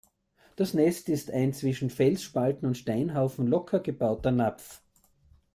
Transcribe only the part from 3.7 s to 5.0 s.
gebauter Napf.